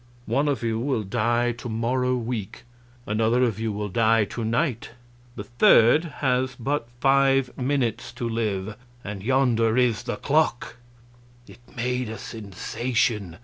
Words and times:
One 0.25 0.47
of 0.47 0.63
you 0.63 0.79
will 0.79 1.03
die 1.03 1.51
to 1.51 1.69
morrow 1.69 2.15
week; 2.15 2.63
another 3.05 3.43
of 3.43 3.59
you 3.59 3.71
will 3.71 3.87
die 3.89 4.25
to 4.25 4.43
night; 4.43 4.89
the 5.35 5.43
third 5.43 6.05
has 6.05 6.55
but 6.59 6.87
five 6.99 7.55
minutes 7.55 8.11
to 8.13 8.27
live 8.27 8.77
and 9.03 9.21
yonder 9.21 9.77
is 9.77 10.01
the 10.01 10.15
clock!" 10.15 10.77
It 11.47 11.59
made 11.75 12.09
a 12.09 12.17
sensation. 12.17 13.37